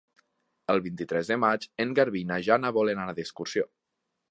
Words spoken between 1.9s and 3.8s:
Garbí i na Jana volen anar d'excursió.